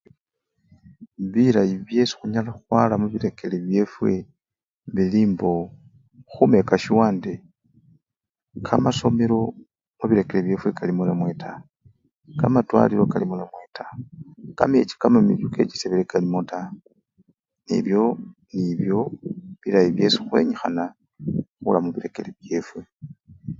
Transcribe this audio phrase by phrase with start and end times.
[1.31, 4.11] Bilayii byesi hunyala hwara mubirekere byefwe
[4.95, 5.51] bilii mbo
[6.33, 7.33] humeka shuwa ndi
[8.67, 9.37] kamasomelo
[9.97, 11.59] mubirekeri byefwe kalimo namwe taa,
[12.39, 13.93] kamatwalilo kalimo namwe taa,
[14.57, 16.67] kamechi kamamiliyu kesebele kalimo namwe taa
[17.75, 18.03] ebyo
[18.53, 18.99] nibyo
[19.61, 20.83] bilayi byesi hwenyihana
[21.63, 22.81] hura mubirekeri byefwe